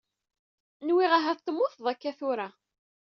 Nwiɣ 0.87 1.11
ahat 1.17 1.39
temmuteḍ 1.45 1.85
akka 1.91 2.11
tura. 2.19 2.47